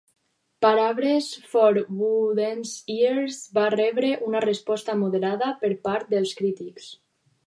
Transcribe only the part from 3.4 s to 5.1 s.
va rebre una resposta